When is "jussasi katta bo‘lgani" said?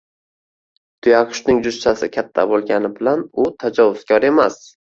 1.67-2.93